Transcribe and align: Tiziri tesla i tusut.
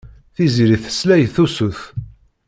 Tiziri 0.35 0.77
tesla 0.83 1.15
i 1.25 1.27
tusut. 1.35 1.79